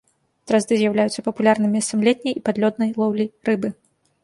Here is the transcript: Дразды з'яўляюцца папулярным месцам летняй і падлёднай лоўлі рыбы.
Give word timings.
Дразды 0.51 0.73
з'яўляюцца 0.79 1.25
папулярным 1.27 1.71
месцам 1.79 1.97
летняй 2.09 2.35
і 2.39 2.43
падлёднай 2.49 2.93
лоўлі 2.99 3.31
рыбы. 3.51 3.75